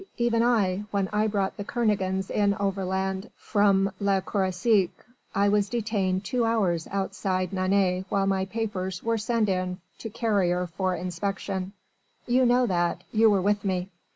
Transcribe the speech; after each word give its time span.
even 0.17 0.41
I, 0.41 0.85
when 0.89 1.07
I 1.13 1.27
brought 1.27 1.57
the 1.57 1.63
Kernogans 1.63 2.31
in 2.31 2.55
overland 2.59 3.29
from 3.35 3.91
Le 3.99 4.19
Croisic, 4.19 4.89
I 5.35 5.47
was 5.47 5.69
detained 5.69 6.23
two 6.25 6.43
hours 6.43 6.87
outside 6.89 7.53
Nantes 7.53 8.03
while 8.09 8.25
my 8.25 8.45
papers 8.45 9.03
were 9.03 9.19
sent 9.19 9.47
in 9.47 9.79
to 9.99 10.09
Carrier 10.09 10.65
for 10.65 10.95
inspection. 10.95 11.73
You 12.25 12.47
know 12.47 12.65
that, 12.65 13.03
you 13.11 13.29
were 13.29 13.43
with 13.43 13.63
me." 13.63 13.91